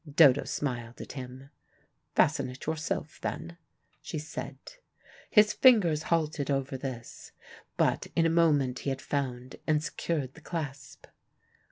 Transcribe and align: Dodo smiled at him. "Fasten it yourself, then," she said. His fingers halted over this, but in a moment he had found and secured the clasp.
Dodo 0.11 0.45
smiled 0.45 0.99
at 0.99 1.11
him. 1.11 1.51
"Fasten 2.15 2.49
it 2.49 2.65
yourself, 2.65 3.19
then," 3.21 3.57
she 4.01 4.17
said. 4.17 4.57
His 5.29 5.53
fingers 5.53 6.01
halted 6.09 6.49
over 6.49 6.75
this, 6.75 7.33
but 7.77 8.07
in 8.15 8.25
a 8.25 8.29
moment 8.31 8.79
he 8.79 8.89
had 8.89 8.99
found 8.99 9.57
and 9.67 9.83
secured 9.83 10.33
the 10.33 10.41
clasp. 10.41 11.05